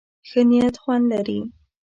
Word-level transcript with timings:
ښه 0.29 0.41
نيت 0.49 0.75
خوند 0.81 1.05
لري. 1.11 1.39